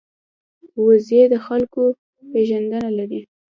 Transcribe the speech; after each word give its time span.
وزې 0.85 1.21
د 1.31 1.33
خلکو 1.45 1.83
پېژندنه 2.31 2.89
لري 2.97 3.21